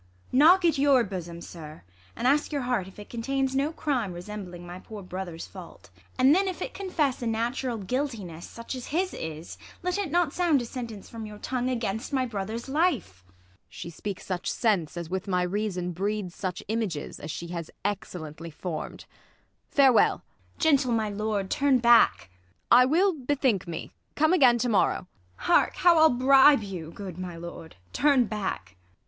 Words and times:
Knock 0.31 0.65
at 0.65 0.79
your 0.79 1.03
bosom, 1.03 1.41
sir, 1.41 1.83
and 2.15 2.25
ask 2.27 2.51
your 2.51 2.63
heart 2.63 2.87
If 2.87 2.97
it 2.97 3.07
contains 3.07 3.55
no 3.55 3.71
crime 3.71 4.13
resembling 4.13 4.65
my 4.65 4.79
Poor 4.79 5.03
brother's 5.03 5.45
fa 5.45 5.75
\\t, 5.79 5.91
and 6.17 6.33
then, 6.33 6.47
if 6.47 6.59
it 6.59 6.73
confess 6.73 7.21
A 7.21 7.27
natural 7.27 7.77
guiltiness, 7.77 8.47
such 8.47 8.73
as 8.73 8.87
his 8.87 9.13
is, 9.13 9.59
Let 9.83 9.99
it 9.99 10.09
not 10.09 10.33
sound 10.33 10.59
a 10.59 10.65
sentence 10.65 11.07
from 11.07 11.27
your 11.27 11.37
tongue 11.37 11.69
Against 11.69 12.13
my 12.13 12.25
brother's 12.25 12.67
life! 12.67 13.23
Ang. 13.27 13.33
She 13.69 13.91
speaks 13.91 14.25
such 14.25 14.49
sense 14.51 14.97
As 14.97 15.07
with 15.11 15.27
my 15.27 15.43
reason 15.43 15.91
breeds 15.91 16.33
such 16.33 16.63
images, 16.67 17.19
As 17.19 17.29
she 17.29 17.49
has 17.49 17.69
excellently 17.85 18.49
form'd. 18.49 19.05
Farewell! 19.69 20.23
ISAB. 20.57 20.59
Gentle, 20.61 20.91
my 20.93 21.09
lord, 21.11 21.51
turn 21.51 21.77
back! 21.77 22.31
Ang. 22.71 22.79
I 22.79 22.85
will 22.85 23.13
bethink 23.13 23.67
me; 23.67 23.91
come 24.15 24.33
again 24.33 24.57
to 24.57 24.67
morrow. 24.69 25.01
IsAB. 25.01 25.43
Hark, 25.43 25.75
how 25.75 25.99
I'll 25.99 26.09
bribe 26.09 26.63
you; 26.63 26.89
good, 26.89 27.19
my 27.19 27.37
lord, 27.37 27.75
turn 27.93 28.25
back 28.25 28.77